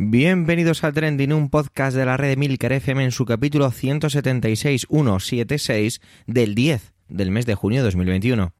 [0.00, 6.00] Bienvenidos a Trending, un podcast de la red de Milker FM en su capítulo 176.176
[6.28, 8.52] del 10 del mes de junio de 2021.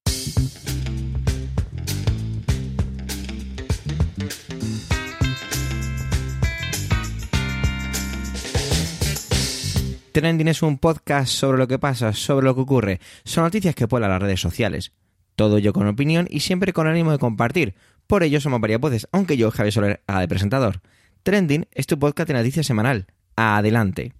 [10.11, 12.99] Trending es un podcast sobre lo que pasa, sobre lo que ocurre.
[13.23, 14.91] Son noticias que pueblan las redes sociales.
[15.37, 17.77] Todo yo con opinión y siempre con ánimo de compartir.
[18.09, 18.80] Por ello somos varias
[19.12, 20.80] aunque yo, Javier Soler, haga de presentador.
[21.23, 23.06] Trending es tu podcast de noticias semanal.
[23.36, 24.12] Adelante.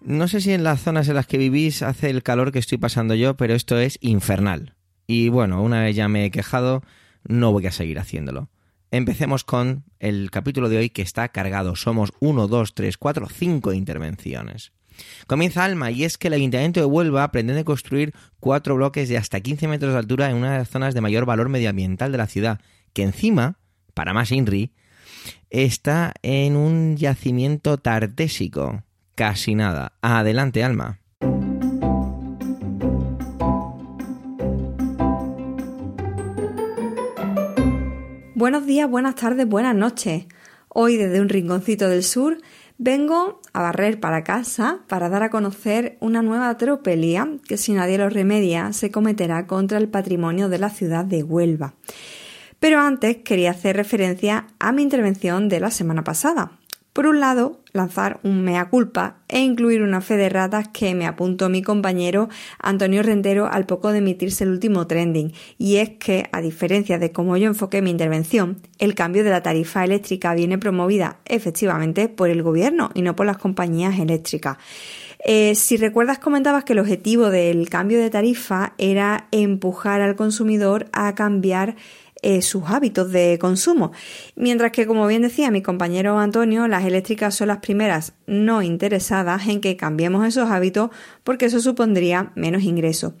[0.00, 2.78] No sé si en las zonas en las que vivís hace el calor que estoy
[2.78, 4.76] pasando yo, pero esto es infernal.
[5.06, 6.82] Y bueno, una vez ya me he quejado,
[7.24, 8.48] no voy a seguir haciéndolo.
[8.90, 11.76] Empecemos con el capítulo de hoy que está cargado.
[11.76, 14.72] Somos 1, 2, 3, 4, 5 intervenciones.
[15.26, 19.40] Comienza Alma y es que el Ayuntamiento de Huelva pretende construir cuatro bloques de hasta
[19.40, 22.26] 15 metros de altura en una de las zonas de mayor valor medioambiental de la
[22.26, 22.60] ciudad,
[22.92, 23.58] que encima,
[23.96, 24.72] para más INRI,
[25.48, 28.82] está en un yacimiento tartésico.
[29.14, 29.94] Casi nada.
[30.02, 31.00] Adelante, Alma.
[38.34, 40.26] Buenos días, buenas tardes, buenas noches.
[40.68, 42.36] Hoy desde un rinconcito del sur
[42.76, 47.96] vengo a barrer para casa para dar a conocer una nueva tropelía que si nadie
[47.96, 51.72] lo remedia se cometerá contra el patrimonio de la ciudad de Huelva.
[52.60, 56.52] Pero antes quería hacer referencia a mi intervención de la semana pasada,
[56.96, 61.04] por un lado, lanzar un mea culpa e incluir una fe de ratas que me
[61.04, 65.34] apuntó mi compañero Antonio Rentero al poco de emitirse el último trending.
[65.58, 69.42] Y es que, a diferencia de cómo yo enfoqué mi intervención, el cambio de la
[69.42, 74.56] tarifa eléctrica viene promovida efectivamente por el gobierno y no por las compañías eléctricas.
[75.22, 80.88] Eh, si recuerdas, comentabas que el objetivo del cambio de tarifa era empujar al consumidor
[80.94, 81.76] a cambiar
[82.28, 83.92] eh, sus hábitos de consumo.
[84.34, 89.46] Mientras que, como bien decía mi compañero Antonio, las eléctricas son las primeras no interesadas
[89.48, 90.90] en que cambiemos esos hábitos
[91.24, 93.14] porque eso supondría menos ingresos.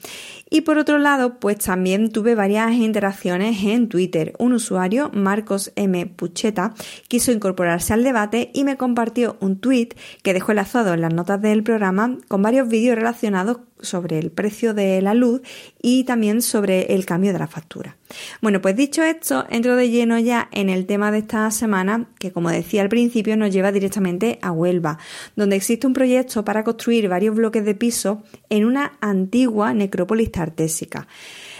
[0.48, 4.32] Y por otro lado, pues también tuve varias interacciones en Twitter.
[4.38, 6.06] Un usuario, Marcos M.
[6.06, 6.74] Pucheta,
[7.08, 9.90] quiso incorporarse al debate y me compartió un tweet
[10.22, 14.74] que dejó enlazado en las notas del programa con varios vídeos relacionados sobre el precio
[14.74, 15.42] de la luz
[15.82, 17.96] y también sobre el cambio de la factura.
[18.40, 22.32] Bueno, pues dicho esto, entro de lleno ya en el tema de esta semana, que
[22.32, 24.95] como decía al principio nos lleva directamente a Huelva,
[25.34, 31.06] donde existe un proyecto para construir varios bloques de piso en una antigua necrópolis tartésica.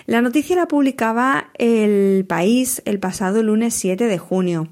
[0.06, 4.68] La noticia la publicaba el país el pasado lunes 7 de junio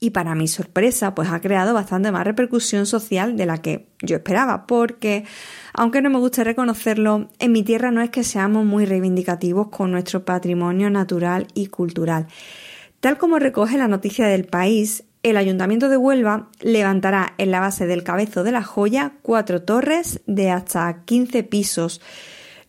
[0.00, 4.16] y para mi sorpresa pues ha creado bastante más repercusión social de la que yo
[4.16, 5.24] esperaba porque
[5.74, 9.92] aunque no me guste reconocerlo, en mi tierra no es que seamos muy reivindicativos con
[9.92, 12.26] nuestro patrimonio natural y cultural.
[13.00, 17.86] Tal como recoge la noticia del país, el Ayuntamiento de Huelva levantará en la base
[17.86, 22.00] del cabezo de la joya cuatro torres de hasta 15 pisos.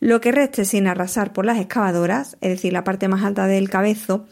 [0.00, 3.70] Lo que reste sin arrasar por las excavadoras, es decir, la parte más alta del
[3.70, 4.26] cabezo,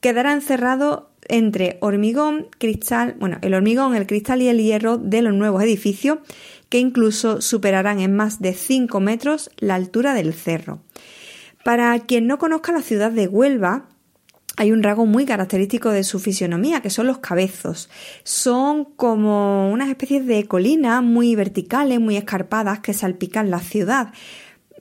[0.00, 5.34] quedará encerrado entre hormigón, cristal, bueno, el hormigón, el cristal y el hierro de los
[5.34, 6.18] nuevos edificios
[6.68, 10.80] que incluso superarán en más de 5 metros la altura del cerro.
[11.64, 13.88] Para quien no conozca la ciudad de Huelva,
[14.56, 17.90] hay un rasgo muy característico de su fisionomía, que son los cabezos.
[18.24, 24.12] Son como unas especies de colinas muy verticales, muy escarpadas, que salpican la ciudad.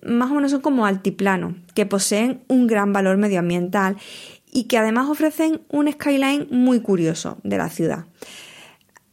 [0.01, 3.97] Más o menos son como altiplano, que poseen un gran valor medioambiental
[4.51, 8.05] y que además ofrecen un skyline muy curioso de la ciudad.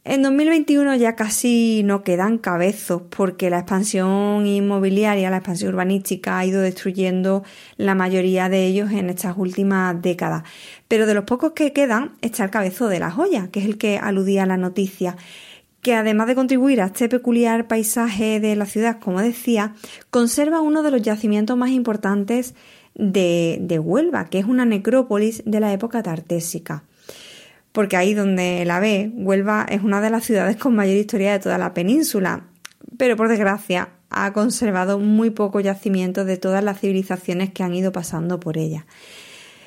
[0.05, 6.45] En 2021 ya casi no quedan cabezos porque la expansión inmobiliaria, la expansión urbanística ha
[6.45, 7.43] ido destruyendo
[7.77, 10.43] la mayoría de ellos en estas últimas décadas.
[10.89, 13.77] Pero de los pocos que quedan está el cabezo de la joya, que es el
[13.77, 15.15] que aludía a la noticia
[15.81, 19.75] que además de contribuir a este peculiar paisaje de la ciudad, como decía,
[20.11, 22.55] conserva uno de los yacimientos más importantes
[22.95, 26.85] de, de Huelva, que es una necrópolis de la época tartésica
[27.73, 31.39] porque ahí donde la ve, Huelva es una de las ciudades con mayor historia de
[31.39, 32.45] toda la península,
[32.97, 37.91] pero por desgracia ha conservado muy poco yacimiento de todas las civilizaciones que han ido
[37.91, 38.85] pasando por ella.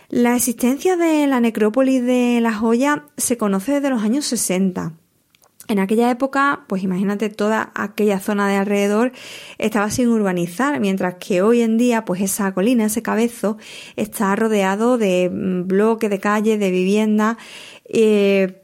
[0.08, 4.92] La existencia de la necrópolis de La Joya se conoce desde los años 60.
[5.68, 9.10] En aquella época, pues imagínate, toda aquella zona de alrededor
[9.58, 13.56] estaba sin urbanizar, mientras que hoy en día, pues esa colina, ese cabezo,
[13.96, 17.36] está rodeado de mm, bloques de calles, de viviendas,
[17.88, 18.62] eh,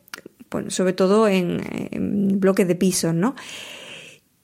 [0.68, 1.60] sobre todo en,
[2.40, 3.34] bloques de pisos, ¿no?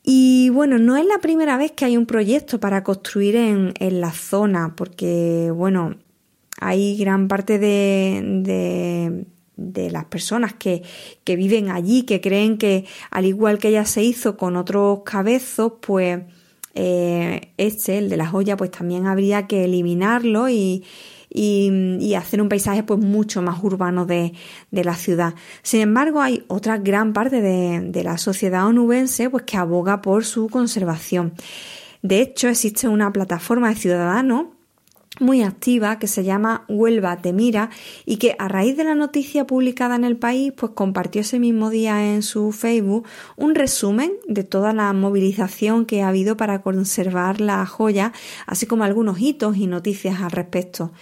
[0.02, 4.12] Y bueno, no es la primera vez que hay un proyecto para construir en, la
[4.12, 5.96] zona, porque bueno,
[6.60, 9.26] hay gran parte de,
[9.58, 10.82] de las personas que,
[11.24, 15.74] que viven allí, que creen que al igual que ella se hizo con otros cabezos,
[15.80, 16.20] pues
[16.74, 20.84] eh, este, el de la joya, pues también habría que eliminarlo y,
[21.30, 24.32] y, hacer un paisaje pues mucho más urbano de,
[24.70, 25.34] de, la ciudad.
[25.62, 30.24] Sin embargo, hay otra gran parte de, de la sociedad onubense pues que aboga por
[30.24, 31.34] su conservación.
[32.02, 34.46] De hecho, existe una plataforma de ciudadanos
[35.20, 37.70] muy activa que se llama Huelva te mira
[38.04, 41.70] y que a raíz de la noticia publicada en el país pues compartió ese mismo
[41.70, 43.06] día en su Facebook
[43.36, 48.12] un resumen de toda la movilización que ha habido para conservar la joya
[48.46, 50.92] así como algunos hitos y noticias al respecto.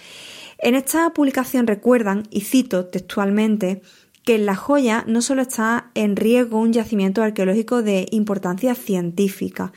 [0.59, 3.83] En esta publicación recuerdan, y cito textualmente,
[4.27, 9.71] que en la joya no solo está en riesgo un yacimiento arqueológico de importancia científica,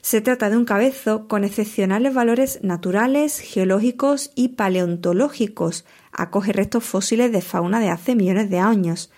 [0.00, 5.84] se trata de un cabezo con excepcionales valores naturales, geológicos y paleontológicos.
[6.12, 9.10] Acoge restos fósiles de fauna de hace millones de años.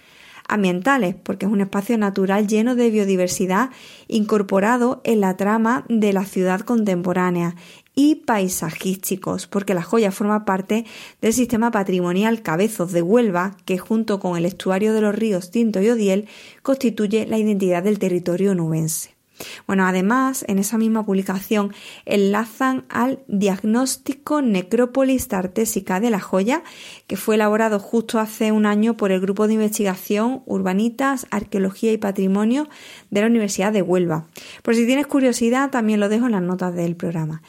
[0.49, 3.71] Ambientales, porque es un espacio natural lleno de biodiversidad
[4.09, 7.55] incorporado en la trama de la ciudad contemporánea.
[7.95, 10.87] Y paisajísticos, porque la joya forma parte
[11.21, 15.83] del sistema patrimonial Cabezos de Huelva, que junto con el estuario de los ríos Tinto
[15.83, 16.29] y Odiel
[16.62, 19.18] constituye la identidad del territorio nubense.
[19.67, 21.73] Bueno, además, en esa misma publicación
[22.05, 26.62] enlazan al diagnóstico necrópolis tartésica de la joya,
[27.06, 31.99] que fue elaborado justo hace un año por el Grupo de Investigación Urbanitas, Arqueología y
[31.99, 32.69] Patrimonio
[33.11, 34.26] de la Universidad de Huelva.
[34.62, 37.43] Por si tienes curiosidad, también lo dejo en las notas del programa.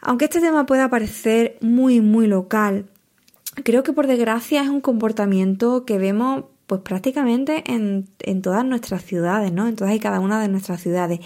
[0.00, 2.86] Aunque este tema pueda parecer muy, muy local,
[3.64, 8.06] creo que por desgracia es un comportamiento que vemos pues prácticamente en,
[8.42, 9.66] todas nuestras ciudades, ¿no?
[9.66, 11.18] En todas y cada una de nuestras ciudades,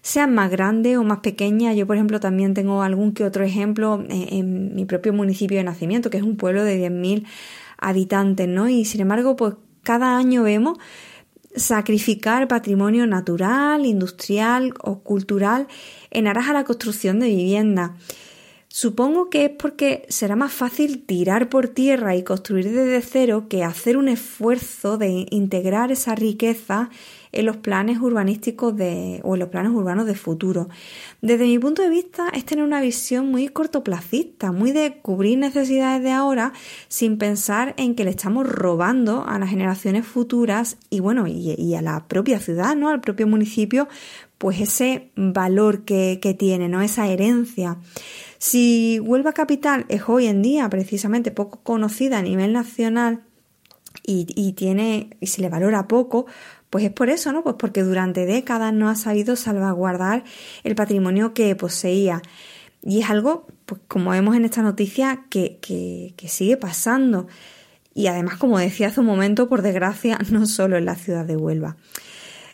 [0.00, 1.74] sean más grandes o más pequeñas.
[1.74, 6.08] Yo, por ejemplo, también tengo algún que otro ejemplo en, mi propio municipio de nacimiento,
[6.08, 7.26] que es un pueblo de 10.000
[7.78, 8.68] habitantes, ¿no?
[8.68, 10.78] Y sin embargo, pues cada año vemos
[11.56, 15.66] sacrificar patrimonio natural, industrial o cultural
[16.12, 17.96] en aras a la construcción de vivienda.
[18.74, 23.64] Supongo que es porque será más fácil tirar por tierra y construir desde cero que
[23.64, 26.88] hacer un esfuerzo de integrar esa riqueza
[27.32, 30.68] en los planes urbanísticos de, o en los planes urbanos de futuro.
[31.20, 36.02] Desde mi punto de vista es tener una visión muy cortoplacista, muy de cubrir necesidades
[36.02, 36.52] de ahora
[36.88, 41.82] sin pensar en que le estamos robando a las generaciones futuras y bueno, y, a
[41.82, 42.90] la propia ciudad, ¿no?
[42.90, 43.88] Al propio municipio,
[44.36, 46.82] pues ese valor que, que tiene, ¿no?
[46.82, 47.78] Esa herencia.
[48.38, 53.22] Si Huelva Capital es hoy en día precisamente poco conocida a nivel nacional
[54.04, 56.26] y, tiene y se le valora poco,
[56.72, 57.42] pues es por eso, ¿no?
[57.42, 60.24] Pues porque durante décadas no ha sabido salvaguardar
[60.64, 62.22] el patrimonio que poseía.
[62.82, 67.26] Y es algo, pues como vemos en esta noticia, que, que, sigue pasando.
[67.92, 71.36] Y además, como decía hace un momento, por desgracia, no solo en la ciudad de
[71.36, 71.76] Huelva.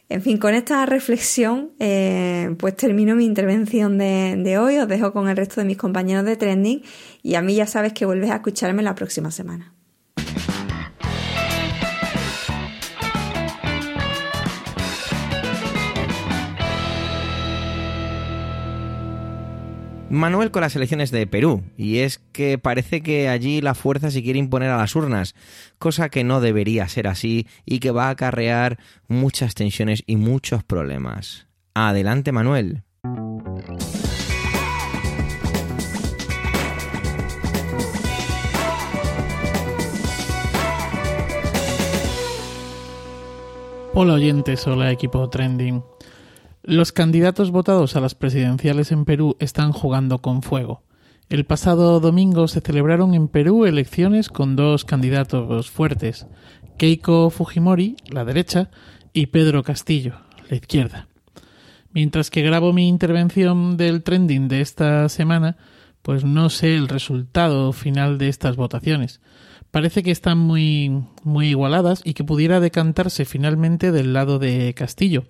[0.09, 4.79] En fin, con esta reflexión, eh, pues termino mi intervención de, de, hoy.
[4.79, 6.83] Os dejo con el resto de mis compañeros de Trending
[7.23, 9.78] y a mí ya sabes que vuelves a escucharme la próxima semana.
[20.11, 24.23] Manuel con las elecciones de Perú, y es que parece que allí la fuerza se
[24.23, 25.35] quiere imponer a las urnas,
[25.79, 30.65] cosa que no debería ser así y que va a acarrear muchas tensiones y muchos
[30.65, 31.47] problemas.
[31.75, 32.85] Adelante, Manuel.
[43.93, 45.83] Hola oyentes, hola equipo trending.
[46.69, 50.83] Los candidatos votados a las presidenciales en Perú están jugando con fuego.
[51.31, 56.27] El pasado domingo se celebraron en Perú elecciones con dos candidatos fuertes,
[56.77, 58.69] Keiko Fujimori, la derecha,
[59.15, 60.17] y Pedro Castillo,
[60.51, 61.09] la izquierda.
[61.95, 65.57] Mientras que grabo mi intervención del trending de esta semana,
[66.03, 69.23] pues no sé el resultado final de estas votaciones.
[69.71, 75.25] Parece que están muy, muy igualadas y que pudiera decantarse finalmente del lado de Castillo,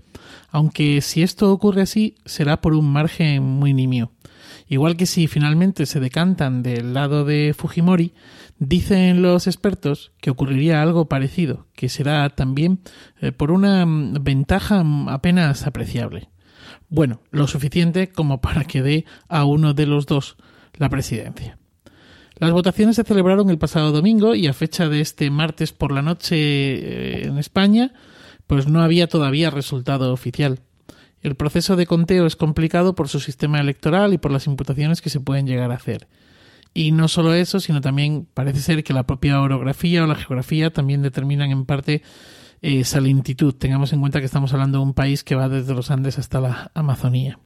[0.50, 4.12] aunque si esto ocurre así será por un margen muy nimio.
[4.68, 8.12] Igual que si finalmente se decantan del lado de Fujimori,
[8.58, 12.80] dicen los expertos que ocurriría algo parecido, que será también
[13.20, 16.28] eh, por una mm, ventaja apenas apreciable.
[16.90, 20.36] Bueno, lo suficiente como para que dé a uno de los dos
[20.74, 21.57] la presidencia.
[22.38, 26.02] Las votaciones se celebraron el pasado domingo y a fecha de este martes por la
[26.02, 27.92] noche eh, en España,
[28.46, 30.60] pues no había todavía resultado oficial.
[31.20, 35.10] El proceso de conteo es complicado por su sistema electoral y por las imputaciones que
[35.10, 36.06] se pueden llegar a hacer.
[36.74, 40.72] Y no solo eso, sino también parece ser que la propia orografía o la geografía
[40.72, 42.02] también determinan en parte
[42.62, 43.52] eh, esa lentitud.
[43.52, 46.40] Tengamos en cuenta que estamos hablando de un país que va desde los Andes hasta
[46.40, 47.40] la Amazonía.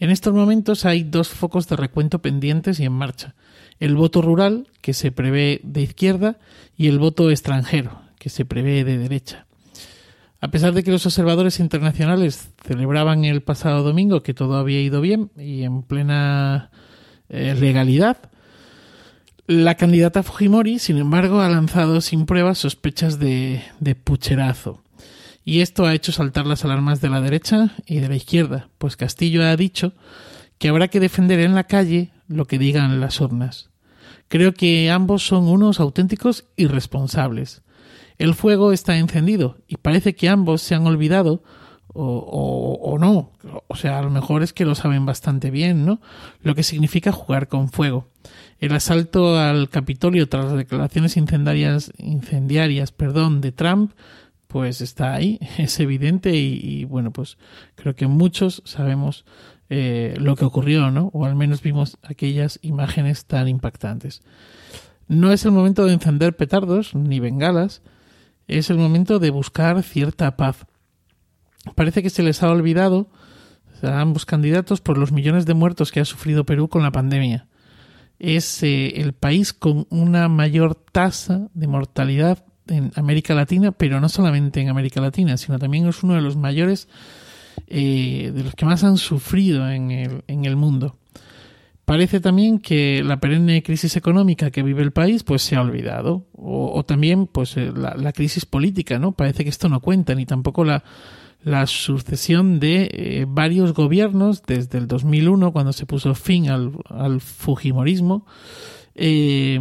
[0.00, 3.34] En estos momentos hay dos focos de recuento pendientes y en marcha.
[3.80, 6.38] El voto rural, que se prevé de izquierda,
[6.76, 9.46] y el voto extranjero, que se prevé de derecha.
[10.40, 15.00] A pesar de que los observadores internacionales celebraban el pasado domingo que todo había ido
[15.00, 16.70] bien y en plena
[17.28, 18.18] eh, legalidad,
[19.48, 24.82] la candidata Fujimori, sin embargo, ha lanzado sin pruebas sospechas de, de pucherazo.
[25.48, 28.98] Y esto ha hecho saltar las alarmas de la derecha y de la izquierda, pues
[28.98, 29.94] Castillo ha dicho
[30.58, 33.70] que habrá que defender en la calle lo que digan las urnas.
[34.28, 37.62] Creo que ambos son unos auténticos irresponsables.
[38.18, 41.42] El fuego está encendido y parece que ambos se han olvidado
[41.94, 43.32] o, o, no.
[43.68, 46.02] O sea, a lo mejor es que lo saben bastante bien, ¿no?
[46.42, 48.06] Lo que significa jugar con fuego.
[48.60, 53.92] El asalto al Capitolio tras las declaraciones incendiarias, incendiarias perdón, de Trump
[54.48, 57.38] pues está ahí, es evidente y, bueno, pues
[57.76, 59.24] creo que muchos sabemos
[59.68, 61.10] eh, lo que ocurrió, ¿no?
[61.12, 64.22] O al menos vimos aquellas imágenes tan impactantes.
[65.06, 67.82] No es el momento de encender petardos ni bengalas,
[68.46, 70.66] es el momento de buscar cierta paz.
[71.74, 73.10] Parece que se les ha olvidado
[73.82, 77.46] a ambos candidatos por los millones de muertos que ha sufrido Perú con la pandemia.
[78.18, 84.08] Es eh, el país con una mayor tasa de mortalidad en América Latina, pero no
[84.08, 86.88] solamente en América Latina, sino también es uno de los mayores,
[87.66, 90.96] eh, de los que más han sufrido en el, en el mundo.
[91.88, 96.26] Parece también que la perenne crisis económica que vive el país pues se ha olvidado
[96.34, 99.12] o, también pues eh, la, crisis política, ¿no?
[99.12, 100.84] Parece que esto no cuenta ni tampoco la,
[101.42, 107.22] la sucesión de eh, varios gobiernos desde el 2001 cuando se puso fin al, al
[107.22, 108.26] fujimorismo
[108.98, 109.60] eh,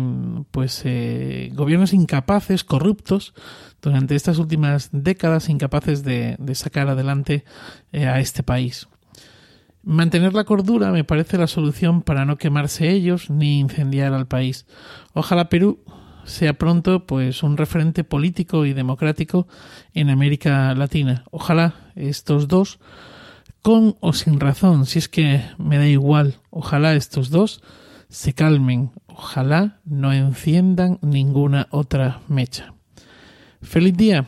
[0.52, 3.34] pues eh, gobiernos incapaces, corruptos,
[3.82, 7.46] durante estas últimas décadas incapaces de, sacar adelante
[7.92, 8.88] eh, a este país.
[9.84, 14.66] Mantener la cordura me parece la solución para no quemarse ellos ni incendiar al país.
[15.14, 15.80] Ojalá Perú
[16.26, 19.48] sea pronto pues un referente político y democrático
[19.94, 21.24] en América Latina.
[21.32, 22.80] Ojalá estos dos,
[23.62, 27.62] con o sin razón, si es que me da igual, ojalá estos dos
[28.10, 32.74] se calmen, ojalá no enciendan ninguna otra mecha.
[33.62, 34.28] Feliz día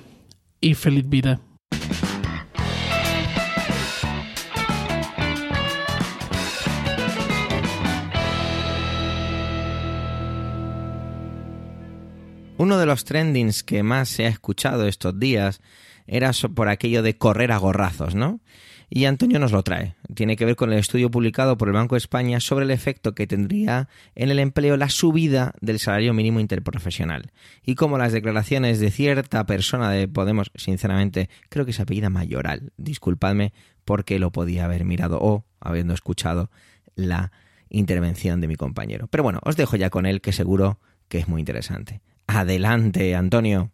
[0.59, 1.39] y feliz vida.
[12.57, 15.61] Uno de los trendings que más se ha escuchado estos días
[16.07, 18.41] era por aquello de correr a gorrazos, ¿no?
[18.89, 19.95] Y Antonio nos lo trae.
[20.15, 23.13] Tiene que ver con el estudio publicado por el Banco de España sobre el efecto
[23.13, 27.31] que tendría en el empleo la subida del salario mínimo interprofesional.
[27.63, 32.71] Y como las declaraciones de cierta persona de Podemos, sinceramente, creo que se apellida Mayoral.
[32.77, 33.53] Disculpadme
[33.85, 36.49] porque lo podía haber mirado o habiendo escuchado
[36.95, 37.31] la
[37.69, 39.07] intervención de mi compañero.
[39.07, 42.01] Pero bueno, os dejo ya con él que seguro que es muy interesante.
[42.27, 43.71] Adelante, Antonio.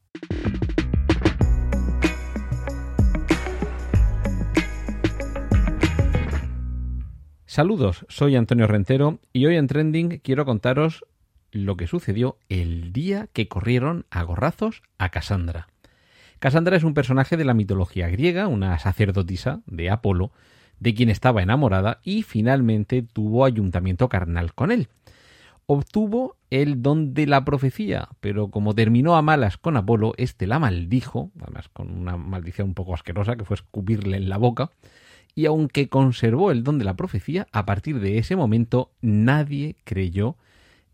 [7.56, 11.06] Saludos, soy Antonio Rentero y hoy en Trending quiero contaros
[11.54, 15.70] lo que sucedió el día que corrieron a gorrazos a Cassandra.
[16.40, 20.32] Cassandra es un personaje de la mitología griega, una sacerdotisa de Apolo,
[20.82, 24.90] de quien estaba enamorada y finalmente tuvo ayuntamiento carnal con él.
[25.66, 30.60] Obtuvo el don de la profecía, pero como terminó a malas con Apolo, éste la
[30.60, 34.72] maldijo, además con una maldición un poco asquerosa que fue escupirle en la boca,
[35.36, 40.38] y aunque conservó el don de la profecía, a partir de ese momento nadie creyó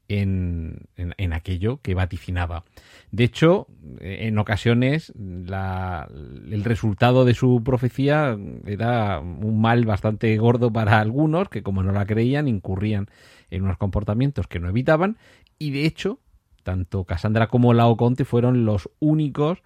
[0.07, 2.65] en, en, aquello que vaticinaba.
[3.12, 3.67] De hecho,
[4.01, 11.63] en ocasiones el resultado de su profecía era un mal bastante gordo para algunos, que
[11.63, 13.07] como no la creían, incurrían
[13.51, 15.17] en unos comportamientos que no evitaban,
[15.57, 16.19] y de hecho,
[16.63, 19.60] tanto Cassandra como Laoconte fueron los únicos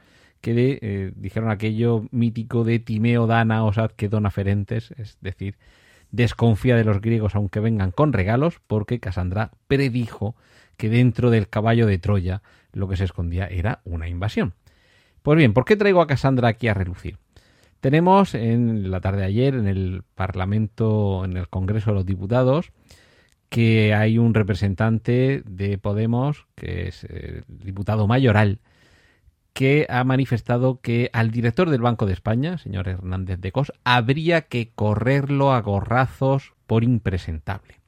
[0.46, 5.58] que eh, dijeron aquello mítico de Timeo dana osad que dona ferentes, es decir,
[6.12, 10.36] desconfía de los griegos aunque vengan con regalos, porque Casandra predijo
[10.78, 14.54] que dentro del caballo de Troya lo que se escondía era una invasión.
[15.24, 17.18] Pues bien, ¿por qué traigo a Casandra aquí a relucir?
[17.80, 22.72] Tenemos en la tarde de ayer en el Parlamento, en el Congreso de los Diputados,
[23.50, 28.60] que hay un representante de Podemos, que es el diputado mayoral,
[29.56, 34.42] que ha manifestado que al director del Banco de España, señor Hernández de Cos, habría
[34.42, 37.80] que correrlo a gorrazos por impresentable.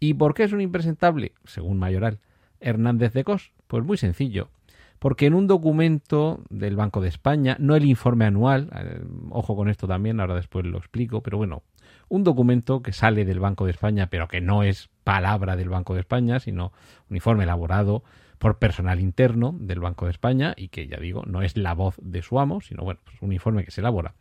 [0.00, 1.32] ¿Y por qué es un impresentable?
[1.44, 2.18] Según Mayoral
[2.60, 3.52] Hernández de Cos.
[3.66, 4.48] Pues muy sencillo.
[4.98, 9.68] Porque en un documento del Banco de España, no el informe anual, eh, ojo con
[9.68, 11.62] esto también, ahora después lo explico, pero bueno,
[12.08, 15.92] un documento que sale del Banco de España, pero que no es palabra del Banco
[15.92, 16.72] de España, sino
[17.10, 18.02] un informe elaborado
[18.38, 21.96] por personal interno del Banco de España y que, ya digo, no es la voz
[22.02, 24.14] de su amo, sino bueno, pues un informe que se elabora.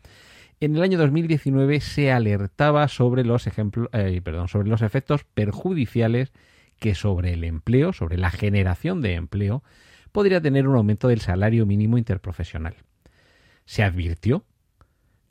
[0.60, 6.32] En el año 2019 se alertaba sobre los, ejemplos, eh, perdón, sobre los efectos perjudiciales
[6.80, 9.64] que sobre el empleo, sobre la generación de empleo,
[10.12, 12.76] podría tener un aumento del salario mínimo interprofesional.
[13.66, 14.46] Se advirtió,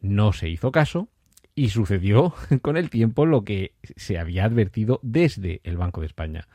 [0.01, 1.09] no se hizo caso
[1.55, 6.49] y sucedió con el tiempo lo que se había advertido desde el Banco de España.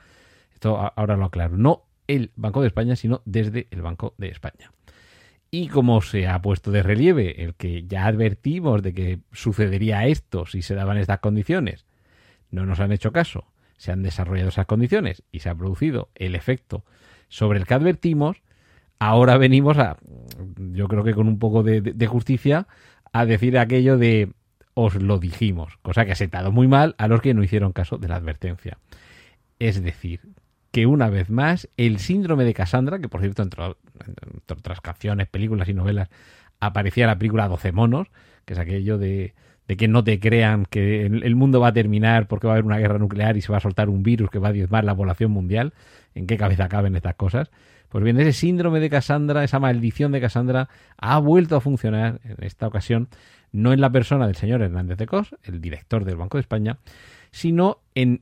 [0.53, 4.71] Esto ahora lo aclaro, no el Banco de España, sino desde el Banco de España.
[5.51, 10.45] Y como se ha puesto de relieve el que ya advertimos de que sucedería esto
[10.45, 11.85] si se daban estas condiciones,
[12.49, 13.45] no nos han hecho caso,
[13.77, 16.83] se han desarrollado esas condiciones y se ha producido el efecto
[17.29, 18.41] sobre el que advertimos,
[18.97, 19.97] ahora venimos a,
[20.57, 22.67] yo creo que con un poco de, justicia,
[23.13, 24.31] a decir aquello de
[24.73, 27.97] os lo dijimos, cosa que ha sentado muy mal a los que no hicieron caso
[27.97, 28.79] de la advertencia.
[29.59, 30.21] Es decir,
[30.79, 33.65] que una vez más el síndrome de Cassandra, que por cierto entre,
[34.49, 36.07] otras canciones, películas y novelas
[36.61, 38.07] aparecía la película 12 monos,
[38.45, 39.33] que es aquello de,
[39.67, 42.77] que no te crean que el mundo va a terminar porque va a haber una
[42.77, 45.31] guerra nuclear y se va a soltar un virus que va a diezmar la población
[45.31, 45.73] mundial,
[46.15, 47.51] en qué cabeza caben estas cosas.
[47.89, 52.37] Pues bien, ese síndrome de Cassandra, esa maldición de Cassandra, ha vuelto a funcionar en
[52.39, 53.09] esta ocasión,
[53.51, 56.77] no en la persona del señor Hernández de Cos, el director del Banco de España,
[57.31, 58.21] sino en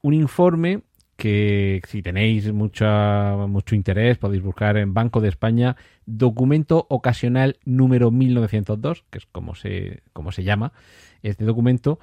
[0.00, 0.82] un informe
[1.22, 8.10] que si tenéis mucha, mucho interés podéis buscar en Banco de España documento ocasional número
[8.10, 10.72] 1902, que es como se, como se llama
[11.22, 12.00] este documento,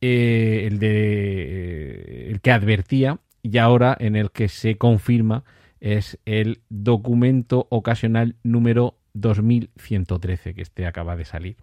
[0.00, 5.42] eh, el, de, el que advertía y ahora en el que se confirma
[5.80, 11.56] es el documento ocasional número 2113, que este acaba de salir.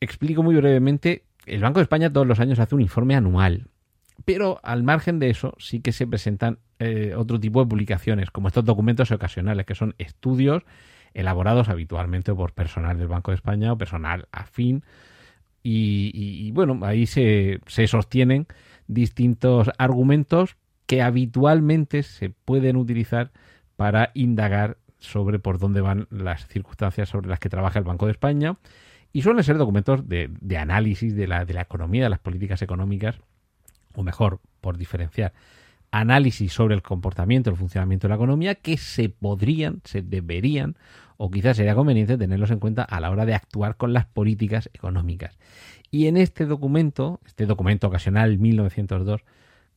[0.00, 3.66] Explico muy brevemente, el Banco de España todos los años hace un informe anual
[4.24, 8.48] pero al margen de eso, sí que se presentan eh, otro tipo de publicaciones, como
[8.48, 10.64] estos documentos ocasionales, que son estudios
[11.14, 14.84] elaborados habitualmente por personal del Banco de España o personal afín.
[15.62, 18.46] Y, bueno, ahí se, se sostienen
[18.86, 20.56] distintos argumentos
[20.86, 23.30] que habitualmente se pueden utilizar
[23.76, 28.12] para indagar sobre por dónde van las circunstancias sobre las que trabaja el Banco de
[28.12, 28.56] España.
[29.12, 32.62] Y suelen ser documentos de, de análisis de la, de la economía, de las políticas
[32.62, 33.20] económicas
[33.94, 35.32] o mejor, por diferenciar,
[35.90, 40.76] análisis sobre el comportamiento, el funcionamiento de la economía que se podrían, se deberían
[41.16, 44.70] o quizás sería conveniente tenerlos en cuenta a la hora de actuar con las políticas
[44.72, 45.38] económicas.
[45.90, 49.22] Y en este documento, este documento ocasional 1902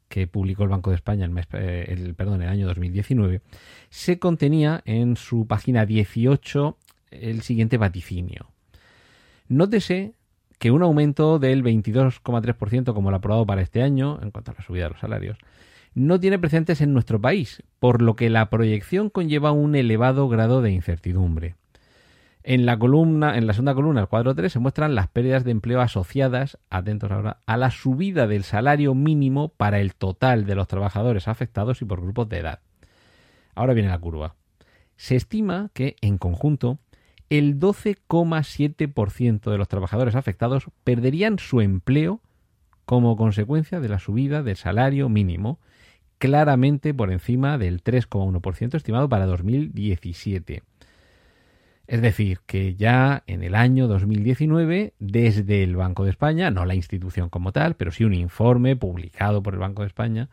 [0.07, 3.41] que publicó el Banco de España el, eh, perdón, el año 2019,
[3.89, 6.77] se contenía en su página 18
[7.09, 8.51] el siguiente vaticinio.
[9.47, 10.13] Nótese
[10.63, 14.63] que un aumento del 22,3% como lo aprobado para este año, en cuanto a la
[14.63, 15.37] subida de los salarios,
[15.93, 20.61] no tiene precedentes en nuestro país, por lo que la proyección conlleva un elevado grado
[20.61, 21.55] de incertidumbre.
[22.43, 25.51] En la columna, en la segunda columna, el cuadro 3, se muestran las pérdidas de
[25.51, 30.69] empleo asociadas, atentos ahora, a la subida del salario mínimo para el total de los
[30.69, 32.59] trabajadores afectados y por grupos de edad.
[33.53, 34.35] Ahora viene la curva.
[34.95, 36.79] Se estima que, en conjunto,
[37.37, 42.21] el 12,7% de los trabajadores afectados perderían su empleo
[42.85, 45.57] como consecuencia de la subida del salario mínimo,
[46.19, 50.61] claramente por encima del 3,1% estimado para 2017.
[51.87, 56.75] Es decir, que ya en el año 2019, desde el Banco de España, no la
[56.75, 60.29] institución como tal, pero sí un informe publicado por el Banco de España,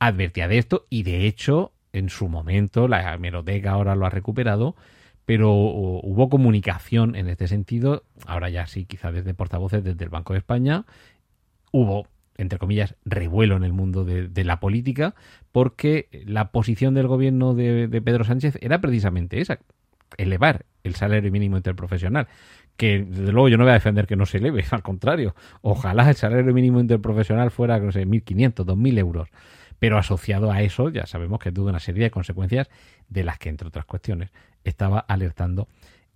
[0.00, 4.74] advertía de esto y de hecho, en su momento, la hemeroteca ahora lo ha recuperado,
[5.28, 10.32] pero hubo comunicación en este sentido, ahora ya sí, quizá desde portavoces desde el Banco
[10.32, 10.86] de España,
[11.70, 12.06] hubo,
[12.38, 15.14] entre comillas, revuelo en el mundo de, la política,
[15.52, 19.58] porque la posición del gobierno de, Pedro Sánchez era precisamente esa,
[20.16, 22.26] elevar el salario mínimo interprofesional,
[22.78, 26.08] que desde luego yo no voy a defender que no se eleve, al contrario, ojalá
[26.08, 29.28] el salario mínimo interprofesional fuera, no sé, 1.500, 2.000 euros
[29.78, 32.68] pero asociado a eso ya sabemos que tuvo una serie de consecuencias
[33.08, 34.30] de las que, entre otras cuestiones,
[34.68, 35.68] estaba alertando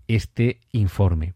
[0.08, 1.34] este informe.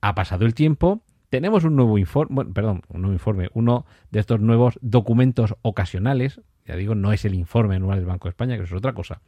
[0.00, 4.40] Ha pasado el tiempo, tenemos un nuevo informe, perdón, un nuevo informe, uno de estos
[4.40, 8.64] nuevos documentos ocasionales, ya digo, no es el informe anual del Banco de España, que
[8.64, 9.20] es otra cosa.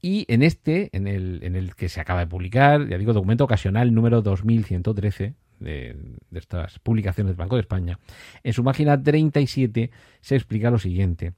[0.00, 3.44] Y en este, en el, en el que se acaba de publicar, ya digo, documento
[3.44, 5.96] ocasional número 2113 de,
[6.32, 7.98] estas publicaciones del Banco de España,
[8.44, 11.32] en su página 37 se explica lo siguiente.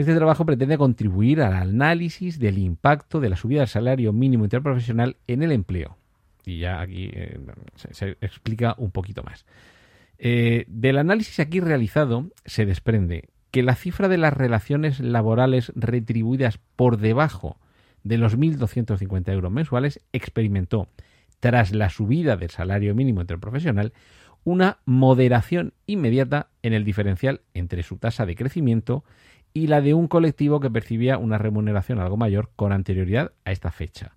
[0.00, 5.18] Este trabajo pretende contribuir al análisis del impacto de la subida del salario mínimo interprofesional
[5.26, 5.98] en el empleo.
[6.46, 7.38] Y ya aquí eh,
[7.92, 9.44] se, explica un poquito más.
[10.18, 16.58] Eh, del análisis aquí realizado se desprende que la cifra de las relaciones laborales retribuidas
[16.76, 17.58] por debajo
[18.02, 20.88] de los 1.250 euros mensuales experimentó,
[21.40, 23.92] tras la subida del salario mínimo interprofesional,
[24.44, 29.04] una moderación inmediata en el diferencial entre su tasa de crecimiento
[29.52, 33.70] y la de un colectivo que percibía una remuneración algo mayor con anterioridad a esta
[33.70, 34.14] fecha.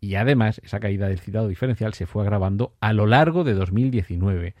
[0.00, 4.54] Y además, esa caída del citado diferencial se fue agravando a lo largo de 2019.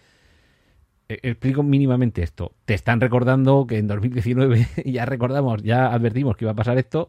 [1.08, 2.52] E, explico mínimamente esto.
[2.64, 7.08] Te están recordando que en 2019 ya recordamos, ya advertimos que iba a pasar esto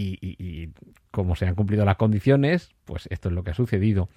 [0.00, 0.70] y,
[1.10, 4.08] como se han cumplido las condiciones, pues esto es lo que ha sucedido.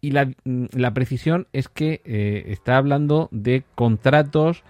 [0.00, 4.62] Y la, mm, precisión es que eh, está hablando de contratos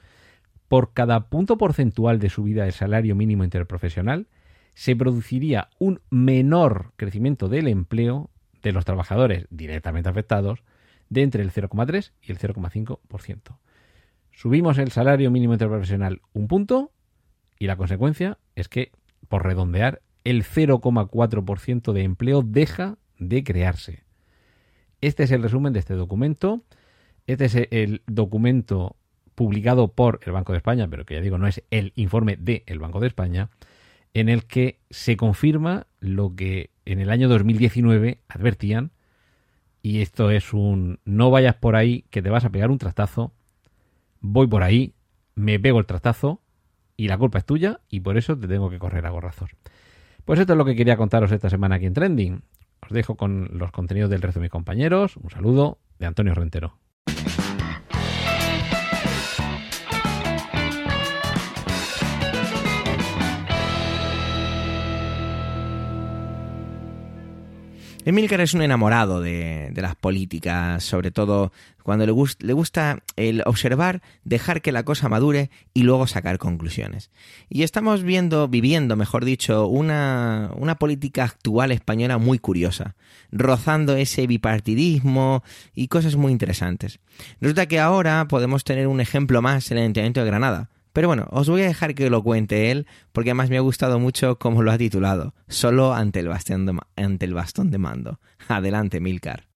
[0.67, 4.27] por cada punto porcentual de subida del salario mínimo interprofesional,
[4.73, 8.29] se produciría un menor crecimiento del empleo
[8.61, 10.63] de los trabajadores directamente afectados
[11.09, 13.57] de entre el 0,3 y el 0,5%.
[14.31, 16.91] Subimos el salario mínimo interprofesional un punto
[17.57, 18.91] y la consecuencia es que,
[19.29, 24.03] por redondear, el 0,4% de empleo deja de crearse.
[24.99, 26.63] Este es el resumen de este documento.
[27.27, 28.97] Este es el documento
[29.35, 32.63] publicado por el Banco de España, pero que ya digo, no es el informe del
[32.65, 33.49] el Banco de España,
[34.13, 38.91] en el que se confirma lo que en el año 2019 advertían,
[39.81, 43.33] y esto es un no vayas por ahí que te vas a pegar un trastazo,
[44.21, 44.93] voy por ahí,
[45.35, 46.41] me pego el trastazo
[46.97, 49.51] y la culpa es tuya y por eso te tengo que correr a gorrazos.
[50.23, 52.41] Pues esto es lo que quería contaros esta semana aquí en Trending.
[52.81, 55.17] Os dejo con los contenidos del resto de mis compañeros.
[55.17, 56.77] Un saludo de Antonio Rentero.
[68.07, 74.03] Emilcar es un enamorado de, las políticas, sobre todo cuando le, le gusta el observar,
[74.23, 77.09] dejar que la cosa madure y luego sacar conclusiones.
[77.49, 82.95] Y estamos viendo, viviendo, mejor dicho, una, política actual española muy curiosa,
[83.31, 86.99] rozando ese bipartidismo y cosas muy interesantes.
[87.41, 91.27] Resulta que ahora podemos tener un ejemplo más en el Ayuntamiento de Granada pero bueno,
[91.31, 94.63] os voy a dejar que lo cuente él, porque además me ha gustado mucho cómo
[94.63, 98.21] lo ha titulado, solo ante el bastón de, ante el bastón de mando.
[98.47, 99.49] Adelante, Milcar.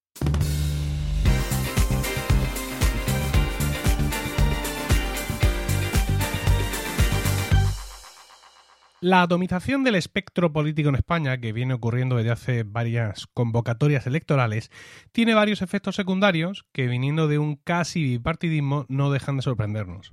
[8.99, 14.71] La atomización del espectro político en España, que viene ocurriendo desde hace varias convocatorias electorales,
[15.13, 20.11] tiene varios efectos secundarios que, viniendo de un casi bipartidismo, no dejan de sorprendernos.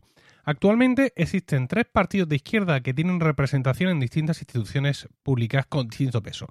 [0.48, 6.22] Actualmente existen tres partidos de izquierda que tienen representación en distintas instituciones públicas con distinto
[6.22, 6.46] peso.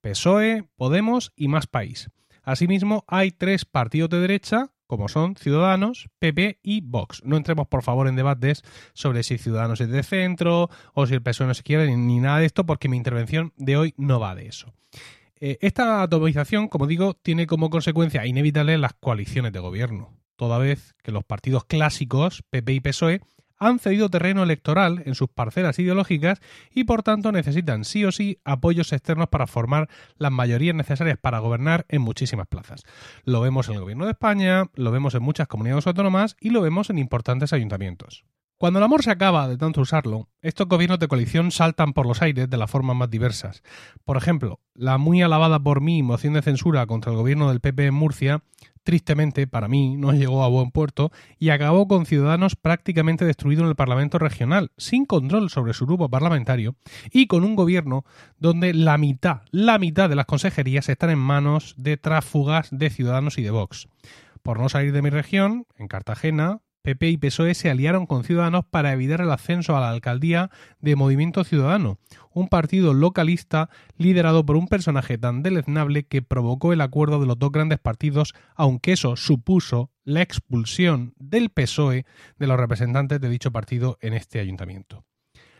[0.00, 2.10] PSOE, Podemos y Más País.
[2.42, 7.22] Asimismo, hay tres partidos de derecha, como son Ciudadanos, PP y Vox.
[7.24, 8.64] No entremos, por favor, en debates
[8.94, 12.40] sobre si Ciudadanos es de centro o si el PSOE no se quiere, ni nada
[12.40, 14.74] de esto, porque mi intervención de hoy no va de eso.
[15.36, 20.94] Eh, esta atomización, como digo, tiene como consecuencia inevitable las coaliciones de gobierno toda vez
[21.02, 23.20] que los partidos clásicos, PP y PSOE,
[23.58, 28.38] han cedido terreno electoral en sus parcelas ideológicas y por tanto necesitan sí o sí
[28.42, 32.84] apoyos externos para formar las mayorías necesarias para gobernar en muchísimas plazas.
[33.24, 36.62] Lo vemos en el gobierno de España, lo vemos en muchas comunidades autónomas y lo
[36.62, 38.24] vemos en importantes ayuntamientos.
[38.60, 42.20] Cuando el amor se acaba de tanto usarlo, estos gobiernos de coalición saltan por los
[42.20, 43.62] aires de las formas más diversas.
[44.04, 47.86] Por ejemplo, la muy alabada por mí moción de censura contra el gobierno del PP
[47.86, 48.42] en Murcia,
[48.82, 53.68] tristemente para mí no llegó a buen puerto y acabó con Ciudadanos prácticamente destruido en
[53.68, 56.76] el Parlamento regional, sin control sobre su grupo parlamentario
[57.12, 58.04] y con un gobierno
[58.38, 63.38] donde la mitad, la mitad de las consejerías están en manos de tráfugas de Ciudadanos
[63.38, 63.88] y de Vox.
[64.42, 68.64] Por no salir de mi región, en Cartagena, PP y PSOE se aliaron con Ciudadanos
[68.64, 71.98] para evitar el ascenso a la alcaldía de Movimiento Ciudadano,
[72.32, 77.38] un partido localista liderado por un personaje tan deleznable que provocó el acuerdo de los
[77.38, 82.06] dos grandes partidos, aunque eso supuso la expulsión del PSOE
[82.38, 85.04] de los representantes de dicho partido en este ayuntamiento.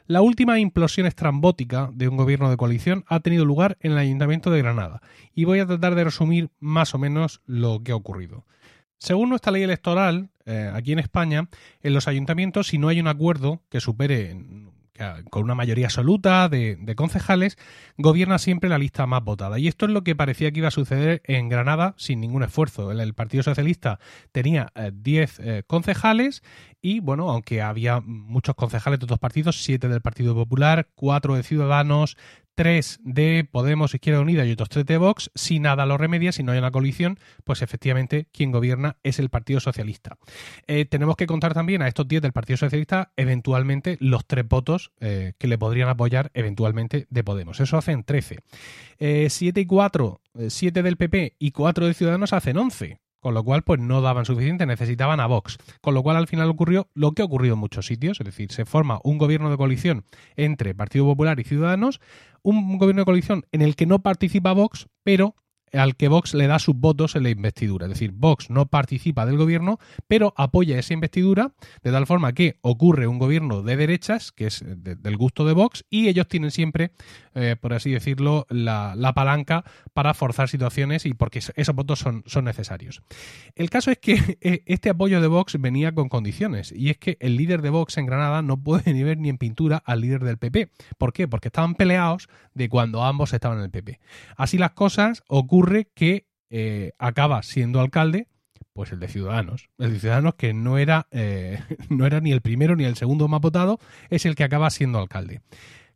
[0.06, 4.50] La última implosión estrambótica de un gobierno de coalición ha tenido lugar en el Ayuntamiento
[4.50, 5.02] de Granada,
[5.35, 8.44] y voy a tratar de resumir más o menos lo que ha ocurrido.
[9.00, 11.48] Según nuestra ley electoral, eh, aquí en España,
[11.82, 14.36] en los ayuntamientos, si no hay un acuerdo que supere
[15.30, 17.56] con una mayoría absoluta de, concejales,
[17.96, 19.58] gobierna siempre la lista más votada.
[19.58, 22.90] Y esto es lo que parecía que iba a suceder en Granada sin ningún esfuerzo.
[22.90, 23.98] El, Partido Socialista
[24.32, 26.42] tenía 10 eh, eh, concejales
[26.82, 31.42] y, bueno, aunque había muchos concejales de otros partidos, 7 del Partido Popular, 4 de
[31.42, 32.18] Ciudadanos,
[32.61, 36.42] tres de Podemos, Izquierda Unida y otros tres de Vox, si nada lo remedia, si
[36.42, 40.18] no hay una coalición, pues efectivamente quien gobierna es el Partido Socialista.
[40.66, 44.92] Eh, tenemos que contar también a estos 10 del Partido Socialista eventualmente los tres votos
[45.01, 47.61] eh, que le podrían apoyar eventualmente de Podemos.
[47.61, 48.40] Eso hacen 13.
[49.31, 53.62] 7 y 4, 7 del PP y 4 de Ciudadanos hacen 11 con lo cual
[53.62, 57.22] pues no daban suficiente, necesitaban a Vox, con lo cual al final ocurrió lo que
[57.22, 60.04] ha ocurrido en muchos sitios, es decir, se forma un gobierno de coalición
[60.37, 62.00] entre Partido Popular y Ciudadanos,
[62.42, 65.37] un gobierno de coalición en el que no participa Vox, pero
[65.72, 67.87] al que Vox le da sus votos en la investidura.
[67.87, 69.78] Es decir, Vox no participa del gobierno,
[70.09, 71.52] pero apoya esa investidura,
[71.83, 75.85] de tal forma que ocurre un gobierno de derechas, que es del gusto de Vox,
[75.90, 76.92] y ellos tienen siempre,
[77.35, 82.44] eh, por así decirlo, la, palanca para forzar situaciones y porque esos votos son, son
[82.44, 83.02] necesarios.
[83.56, 87.16] El caso es que eh, este apoyo de Vox venía con condiciones, y es que
[87.20, 90.24] el líder de Vox en Granada no puede ni ver ni en pintura al líder
[90.24, 90.70] del PP.
[90.98, 91.28] ¿Por qué?
[91.28, 94.00] Porque estaban peleados de cuando ambos estaban en el PP.
[94.37, 98.29] Así las cosas ocurren ocurre que eh, acaba siendo alcalde
[98.73, 99.68] pues el de Ciudadanos.
[99.79, 103.29] El de Ciudadanos que no era, eh, no era ni el primero ni el segundo
[103.29, 105.42] más votado, es el que acaba siendo alcalde.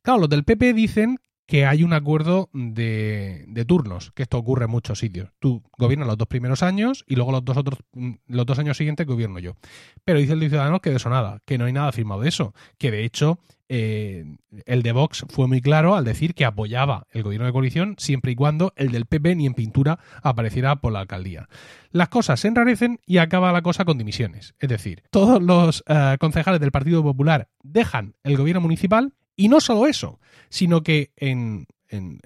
[0.02, 4.64] Claro, los del PP dicen que hay un acuerdo de, de, turnos, que esto ocurre
[4.64, 5.30] en muchos sitios.
[5.38, 9.06] Tú gobiernas los dos primeros años y luego los dos otros, los dos años siguientes
[9.06, 9.56] gobierno yo.
[10.04, 12.28] Pero dice el de Ciudadanos que de eso nada, que no hay nada firmado de
[12.28, 14.24] eso, que de hecho eh,
[14.66, 18.32] el de Vox fue muy claro al decir que apoyaba el gobierno de coalición siempre
[18.32, 21.48] y cuando el del PP ni en pintura apareciera por la alcaldía.
[21.90, 24.54] Las cosas se enrarecen y acaba la cosa con dimisiones.
[24.58, 29.60] Es decir, todos los eh, concejales del Partido Popular dejan el gobierno municipal y no
[29.60, 31.66] solo eso, sino que en,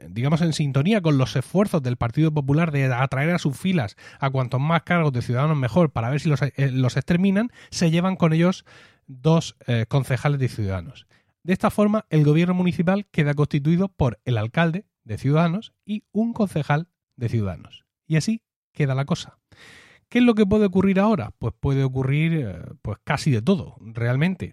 [0.09, 4.31] digamos, en sintonía con los esfuerzos del Partido Popular de atraer a sus filas a
[4.31, 8.17] cuantos más cargos de ciudadanos mejor para ver si los, eh, los exterminan, se llevan
[8.17, 8.65] con ellos
[9.07, 9.57] dos
[9.89, 11.07] concejales de ciudadanos.
[11.43, 16.35] De esta forma, el gobierno municipal queda constituido por el alcalde de Ciudadanos y un
[16.35, 17.87] concejal de Ciudadanos.
[18.07, 18.43] Y así
[18.73, 19.39] queda la cosa.
[20.09, 21.33] ¿Qué es lo que puede ocurrir ahora?
[21.39, 24.53] Pues puede ocurrir eh, pues casi de todo, realmente.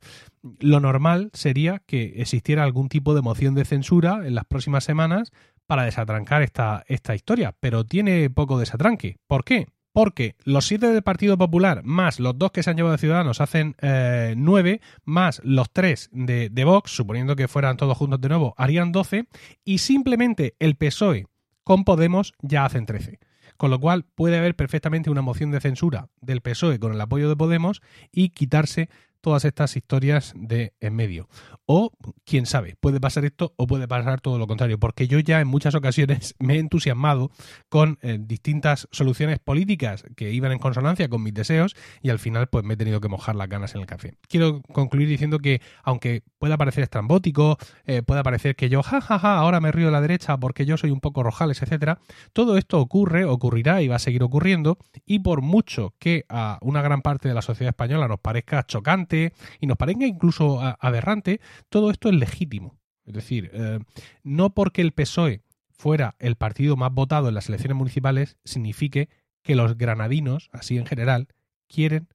[0.60, 5.32] Lo normal sería que existiera algún tipo de moción de censura en las próximas semanas
[5.66, 9.18] para desatrancar esta, esta historia, pero tiene poco desatranque.
[9.28, 9.68] ¿Por qué?
[9.96, 13.40] porque los siete del Partido Popular más los dos que se han llevado de Ciudadanos
[13.40, 18.28] hacen eh, nueve, más los tres de, de, Vox, suponiendo que fueran todos juntos de
[18.28, 19.30] nuevo, harían doce,
[19.64, 21.28] y simplemente el PSOE
[21.64, 23.20] con Podemos ya hacen trece.
[23.56, 27.30] Con lo cual puede haber perfectamente una moción de censura del PSOE con el apoyo
[27.30, 27.82] de Podemos
[28.12, 28.90] y quitarse
[29.26, 31.28] todas estas historias de en medio.
[31.66, 31.92] O,
[32.26, 35.48] quién sabe, puede pasar esto o puede pasar todo lo contrario, porque yo ya en
[35.48, 37.32] muchas ocasiones me he entusiasmado
[37.68, 42.50] con eh, distintas soluciones políticas que iban en consonancia con mis deseos y al final
[42.50, 44.14] pues me he tenido que mojar las ganas en el café.
[44.30, 49.20] Quiero concluir diciendo que aunque pueda parecer estrambótico, eh, pueda parecer que yo, jajaja, ja,
[49.20, 51.98] ja, ahora me río de la derecha porque yo soy un poco rojales, etcétera,
[52.32, 56.84] todo esto ocurre, ocurrirá y va a seguir ocurriendo y por mucho que a una
[56.84, 59.15] gran parte de la sociedad española nos parezca chocante
[59.60, 62.78] y nos parezca incluso aberrante, todo esto es legítimo.
[63.06, 63.80] Es decir, eh,
[64.24, 69.10] no porque el PSOE fuera el partido más votado en las elecciones municipales signifique
[69.44, 71.28] que los granadinos, así en general,
[71.68, 72.08] quieren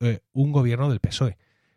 [0.00, 1.36] eh, un gobierno del PSOE.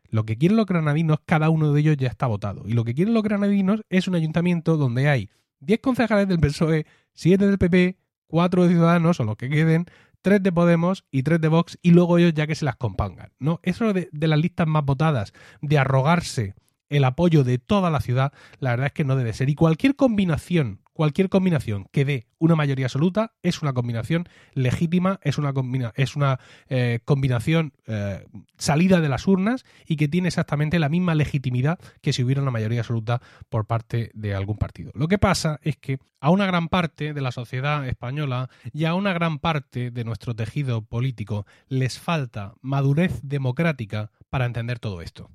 [0.10, 2.68] Lo que quieren los granadinos, cada uno de ellos ya está votado.
[2.68, 5.30] Y lo que quieren los granadinos es un ayuntamiento donde hay
[5.62, 9.86] 10 concejales del PSOE, 7 del PP, 4 de Ciudadanos o los que queden,
[10.22, 13.32] 3 de Podemos y 3 de Vox y luego ellos ya que se las compongan.
[13.40, 13.60] ¿no?
[13.64, 16.56] Eso de, de las listas más votadas, de arrogarse
[16.92, 19.50] el apoyo de toda la ciudad, la verdad es que no debe ser.
[19.50, 25.38] Y cualquier combinación, cualquier combinación que dé una mayoría absoluta es una combinación legítima, es
[25.38, 28.26] una, eh, combinación eh,
[28.58, 32.52] salida de las urnas y que tiene exactamente la misma legitimidad que si hubiera una
[32.52, 34.92] mayoría absoluta por parte de algún partido.
[34.94, 38.96] Lo que pasa es que a una gran parte de la sociedad española y a
[38.96, 45.30] una gran parte de nuestro tejido político les falta madurez democrática para entender todo esto.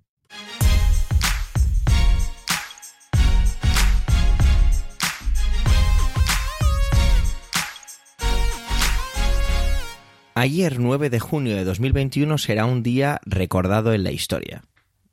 [10.39, 14.65] Ayer 9 de junio de 2021 será un día recordado en la historia.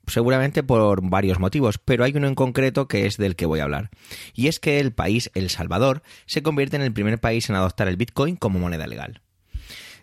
[0.06, 3.62] Seguramente por varios motivos, pero hay uno en concreto que es del que voy a
[3.62, 3.88] hablar.
[4.34, 7.88] Y es que el país, El Salvador, se convierte en el primer país en adoptar
[7.88, 9.22] el Bitcoin como moneda legal.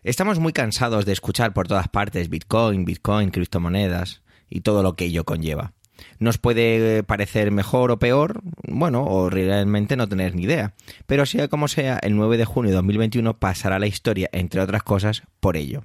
[0.02, 5.06] Estamos muy cansados de escuchar por todas partes Bitcoin, Bitcoin, criptomonedas y todo lo que
[5.06, 5.74] ello conlleva.
[6.20, 10.74] Nos puede parecer mejor o peor, bueno, o realmente no tener ni idea.
[11.06, 14.84] Pero sea como sea, el 9 de junio de 2021 pasará la historia, entre otras
[14.84, 15.84] cosas, por ello.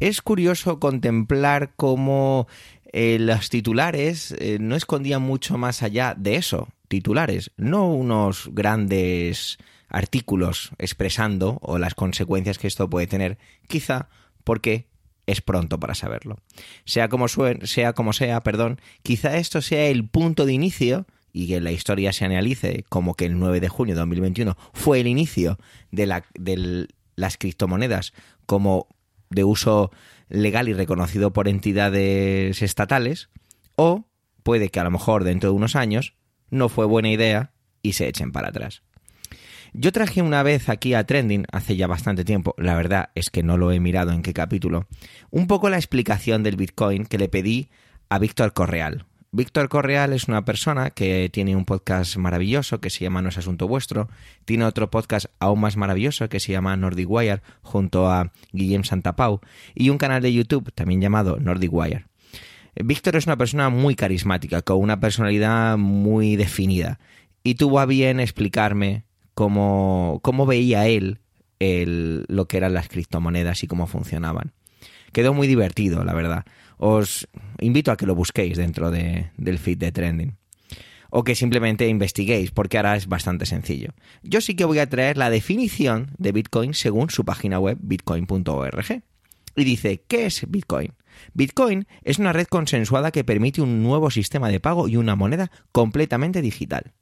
[0.00, 2.46] Es curioso contemplar cómo
[2.92, 9.58] eh, los titulares eh, no escondían mucho más allá de eso, titulares, no unos grandes
[9.88, 14.08] artículos expresando o las consecuencias que esto puede tener, quizá
[14.44, 14.86] porque
[15.28, 16.38] es pronto para saberlo.
[16.86, 21.60] Sea como, sea, como sea, perdón, quizá esto sea el punto de inicio y que
[21.60, 25.58] la historia se analice como que el 9 de junio de 2021 fue el inicio
[25.90, 28.14] de, la, de las criptomonedas
[28.46, 28.88] como
[29.28, 29.90] de uso
[30.30, 33.28] legal y reconocido por entidades estatales,
[33.76, 34.06] o
[34.42, 36.14] puede que a lo mejor dentro de unos años
[36.48, 38.82] no fue buena idea y se echen para atrás.
[39.74, 43.42] Yo traje una vez aquí a Trending, hace ya bastante tiempo, la verdad es que
[43.42, 44.86] no lo he mirado en qué capítulo,
[45.30, 47.68] un poco la explicación del Bitcoin que le pedí
[48.08, 49.04] a Víctor Correal.
[49.30, 53.36] Víctor Correal es una persona que tiene un podcast maravilloso que se llama No es
[53.36, 54.08] Asunto Vuestro,
[54.46, 59.40] tiene otro podcast aún más maravilloso que se llama Nordic Wire junto a Guillem Santapau
[59.74, 62.06] y un canal de YouTube también llamado Nordic Wire.
[62.74, 66.98] Víctor es una persona muy carismática, con una personalidad muy definida
[67.42, 69.04] y tuvo a bien explicarme
[69.38, 71.20] cómo, cómo veía él
[71.60, 74.52] el, lo que eran las criptomonedas y cómo funcionaban.
[75.12, 76.44] Quedó muy divertido, la verdad.
[76.76, 77.28] Os
[77.60, 80.36] invito a que lo busquéis dentro de, del feed de Trending.
[81.10, 83.94] O que simplemente investiguéis, porque ahora es bastante sencillo.
[84.24, 89.02] Yo sí que voy a traer la definición de Bitcoin según su página web bitcoin.org.
[89.54, 90.94] Y dice, ¿qué es Bitcoin?
[91.34, 95.52] Bitcoin es una red consensuada que permite un nuevo sistema de pago y una moneda
[95.70, 96.92] completamente digital.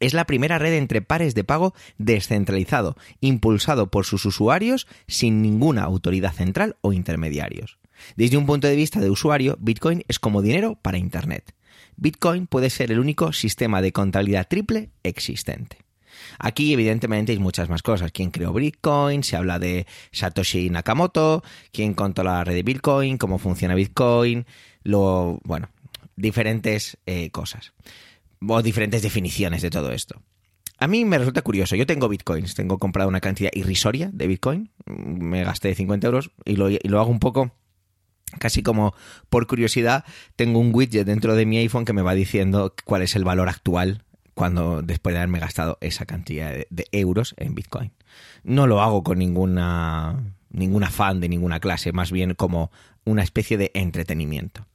[0.00, 5.82] Es la primera red entre pares de pago descentralizado, impulsado por sus usuarios sin ninguna
[5.82, 7.78] autoridad central o intermediarios.
[8.16, 11.54] Desde un punto de vista de usuario, Bitcoin es como dinero para Internet.
[11.96, 15.78] Bitcoin puede ser el único sistema de contabilidad triple existente.
[16.38, 18.10] Aquí evidentemente hay muchas más cosas.
[18.12, 19.22] ¿Quién creó Bitcoin?
[19.22, 21.42] Se habla de Satoshi Nakamoto,
[21.72, 24.46] quién controla la red de Bitcoin, cómo funciona Bitcoin,
[24.82, 25.68] lo bueno,
[26.16, 27.72] diferentes eh, cosas
[28.48, 30.22] o diferentes definiciones de todo esto.
[30.78, 31.76] A mí me resulta curioso.
[31.76, 36.56] Yo tengo bitcoins, tengo comprado una cantidad irrisoria de bitcoin, me gasté 50 euros y
[36.56, 37.52] lo, y lo hago un poco
[38.38, 38.94] casi como
[39.28, 40.04] por curiosidad.
[40.36, 43.48] Tengo un widget dentro de mi iPhone que me va diciendo cuál es el valor
[43.48, 44.04] actual
[44.34, 47.92] cuando después de haberme gastado esa cantidad de, euros en bitcoin.
[48.42, 52.70] No lo hago con ninguna ningún afán de ninguna clase, más bien como
[53.04, 54.66] una especie de entretenimiento.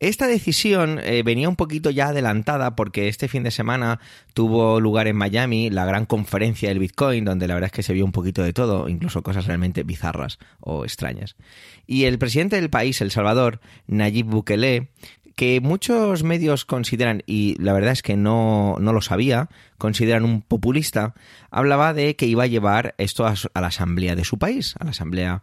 [0.00, 3.98] Esta decisión eh, venía un poquito ya adelantada porque este fin de semana
[4.32, 7.94] tuvo lugar en Miami la gran conferencia del Bitcoin, donde la verdad es que se
[7.94, 11.34] vio un poquito de todo, incluso cosas realmente bizarras o extrañas.
[11.84, 14.90] Y el presidente del país, El Salvador, Nayib Bukele,
[15.34, 20.42] que muchos medios consideran, y la verdad es que no, no lo sabía, consideran un
[20.42, 21.14] populista,
[21.50, 24.84] hablaba de que iba a llevar esto a, a la asamblea de su país, a
[24.84, 25.42] la asamblea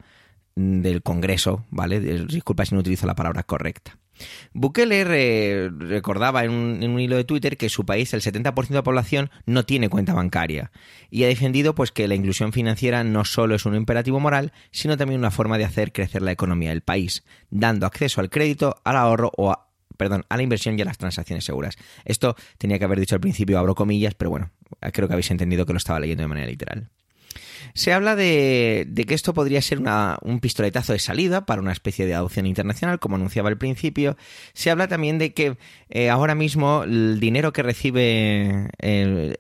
[0.56, 2.00] del Congreso, ¿vale?
[2.00, 3.98] Disculpa si no utilizo la palabra correcta.
[4.54, 9.30] Bukele recordaba en un, hilo de Twitter que su país, el 70% de la población,
[9.46, 10.72] no tiene cuenta bancaria
[11.10, 14.98] y ha defendido pues que la inclusión financiera no solo es un imperativo moral, sino
[14.98, 18.98] también una forma de hacer crecer la economía del país, dando acceso al crédito, al
[18.98, 21.76] ahorro o a, perdón, a la inversión y a las transacciones seguras.
[22.06, 24.52] Esto tenía que haber dicho al principio, abro comillas, pero bueno,
[24.94, 26.90] creo que habéis entendido que lo estaba leyendo de manera literal.
[27.74, 29.82] Se habla de, que esto podría ser
[30.22, 34.18] un pistoletazo de salida para una especie de adopción internacional, como anunciaba al principio.
[34.54, 35.58] Se habla también de que
[35.90, 39.38] eh, ahora mismo el dinero que recibe el,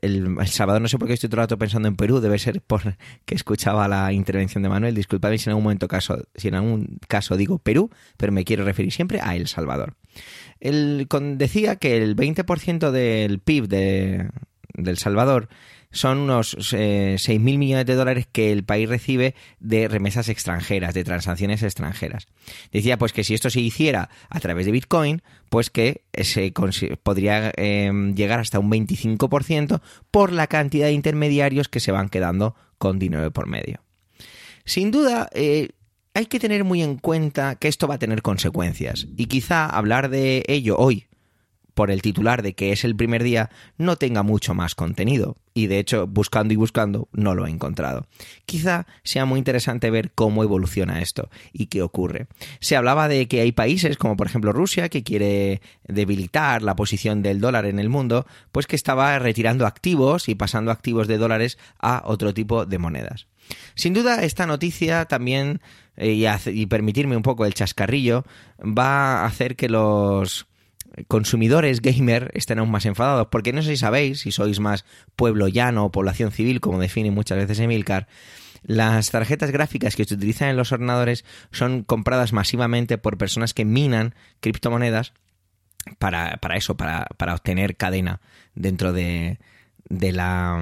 [0.47, 2.97] Salvador, no sé por qué estoy todo el rato pensando en Perú, debe ser por
[3.26, 4.95] que escuchaba la intervención de Manuel.
[4.95, 8.63] Disculpadme si en algún momento caso, si en algún caso digo Perú, pero me quiero
[8.66, 9.95] referir siempre a El Salvador.
[10.59, 11.07] Él
[11.38, 14.30] decía que el 20% del PIB de,
[14.74, 15.49] del Salvador
[15.96, 21.06] son unos eh, 6.000 millones de dólares que el país recibe de remesas extranjeras, de
[21.06, 22.28] transacciones extranjeras.
[22.72, 26.52] Decía pues que si esto se hiciera a través de Bitcoin, pues que se
[27.02, 29.82] podría em, llegar hasta un 25%
[30.12, 33.82] por la cantidad de intermediarios que se van quedando con dinero por medio.
[34.66, 35.70] Sin duda, eh,
[36.14, 40.10] hay que tener muy en cuenta que esto va a tener consecuencias y quizá hablar
[40.10, 41.08] de ello hoy
[41.74, 45.38] por el titular de que es el primer día, no tenga mucho más contenido.
[45.58, 48.08] Y de hecho, buscando y buscando, no lo he encontrado.
[48.45, 52.28] Quizá sea muy interesante ver cómo evoluciona esto y qué ocurre.
[52.60, 57.22] Se hablaba de que hay países, como por ejemplo Rusia, que quiere debilitar la posición
[57.22, 61.58] del dólar en el mundo, pues que estaba retirando activos y pasando activos de dólares
[61.80, 63.28] a otro tipo de monedas.
[63.76, 65.62] Sin duda, esta noticia también,
[65.95, 68.26] eh, y, y permitirme un poco el chascarrillo,
[68.60, 70.47] va a hacer que los
[71.08, 74.86] consumidores gamer estén aún más enfadados, porque no sé si sabéis, si sois más
[75.16, 78.08] pueblo llano o población civil, como define muchas veces Emilcar,
[78.64, 83.66] las tarjetas gráficas que se utilizan en los ordenadores son compradas masivamente por personas que
[83.66, 85.14] minan criptomonedas
[86.00, 88.22] para, para eso, para, para obtener cadena
[88.56, 89.38] dentro de,
[89.89, 90.60] de la,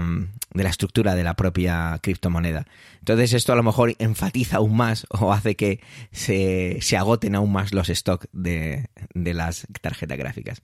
[0.54, 2.66] de la estructura de la propia criptomoneda.
[3.04, 5.82] Entonces esto a lo mejor enfatiza aún más o hace que
[6.14, 10.62] se, se agoten aún más los stocks de, de las tarjetas gráficas.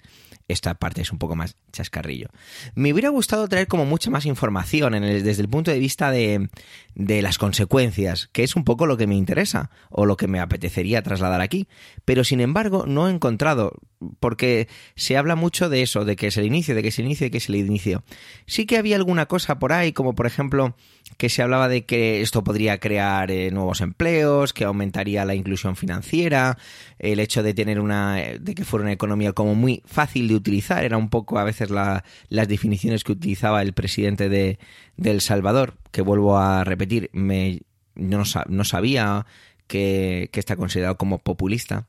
[0.48, 2.30] Esta parte es un poco más chascarrillo.
[2.76, 6.50] Me hubiera gustado traer como mucha más información desde el punto de vista de,
[6.96, 10.40] de las consecuencias, que es un poco lo que me interesa o lo que me
[10.40, 11.68] apetecería trasladar aquí.
[12.06, 13.74] Pero sin embargo no he encontrado,
[14.20, 17.06] porque se habla mucho de eso, de que es el inicio, de que es el
[17.06, 18.04] inicio, de que es el inicio.
[18.48, 20.76] Sí que había alguna cosa por ahí, como por ejemplo
[21.18, 25.76] que se hablaba de que esto podría crear eh, nuevos empleos, que aumentaría la inclusión
[25.76, 26.60] financiera,
[27.00, 30.86] el hecho de tener una, de que fuera una economía como muy fácil de utilizar,
[30.86, 34.60] era un poco a veces las definiciones que utilizaba el presidente de,
[35.04, 37.62] El Salvador, que vuelvo a repetir, me,
[37.96, 39.26] no, sabía
[39.66, 41.88] que está considerado como populista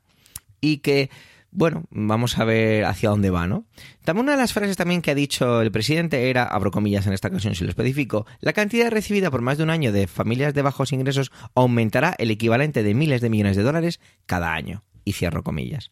[0.59, 1.11] y que
[1.51, 3.65] bueno, vamos a ver hacia dónde va, ¿no?
[4.03, 7.13] También una de las frases también que ha dicho el presidente era, abro comillas en
[7.13, 10.53] esta ocasión si lo especifico, la cantidad recibida por más de un año de familias
[10.53, 14.83] de bajos ingresos aumentará el equivalente de miles de millones de dólares cada año.
[15.03, 15.91] Y cierro comillas.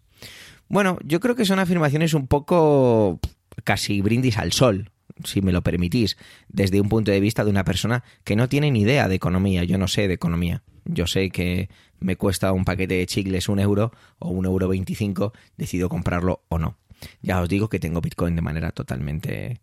[0.68, 3.20] Bueno, yo creo que son afirmaciones un poco
[3.64, 4.92] casi brindis al sol,
[5.24, 6.16] si me lo permitís,
[6.48, 9.64] desde un punto de vista de una persona que no tiene ni idea de economía.
[9.64, 10.62] Yo no sé de economía.
[10.92, 11.70] Yo sé que
[12.00, 16.58] me cuesta un paquete de chicles un euro o un euro veinticinco, decido comprarlo o
[16.58, 16.78] no.
[17.22, 19.62] Ya os digo que tengo Bitcoin de manera totalmente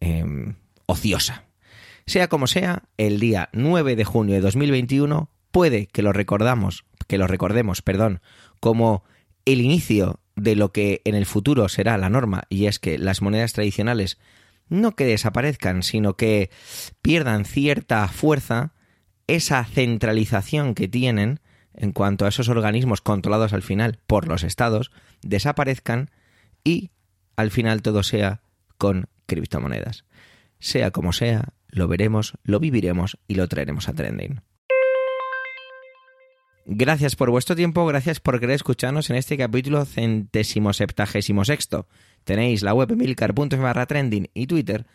[0.00, 0.54] em,
[0.86, 1.44] ociosa.
[2.06, 7.18] Sea como sea, el día 9 de junio de 2021 puede que lo recordamos, que
[7.18, 8.20] lo recordemos, perdón,
[8.58, 9.04] como
[9.44, 13.20] el inicio de lo que en el futuro será la norma y es que las
[13.20, 14.18] monedas tradicionales
[14.68, 16.50] no que desaparezcan, sino que
[17.02, 18.72] pierdan cierta fuerza,
[19.26, 21.40] esa centralización que tienen
[21.74, 24.90] en cuanto a esos organismos controlados al final por los estados
[25.22, 26.10] desaparezcan
[26.64, 26.90] y
[27.36, 28.42] al final todo sea
[28.78, 30.04] con criptomonedas.
[30.58, 34.42] Sea como sea, lo veremos, lo viviremos y lo traeremos a trending.
[36.64, 41.88] Gracias por vuestro tiempo, gracias por querer escucharnos en este capítulo centésimo septagésimo sexto.
[42.22, 44.86] Tenéis la web milcar.f barra trending y Twitter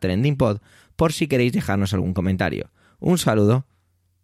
[0.00, 0.58] trendingpod
[0.96, 2.70] por si queréis dejarnos algún comentario.
[2.98, 3.66] Un saludo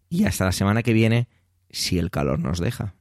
[0.09, 1.27] y hasta la semana que viene,
[1.69, 2.95] si el calor nos deja.